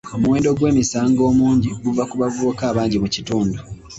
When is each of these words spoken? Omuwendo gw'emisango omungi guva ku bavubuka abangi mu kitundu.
Omuwendo 0.15 0.49
gw'emisango 0.57 1.21
omungi 1.31 1.69
guva 1.83 2.03
ku 2.09 2.15
bavubuka 2.21 2.63
abangi 2.71 2.97
mu 3.03 3.07
kitundu. 3.15 3.57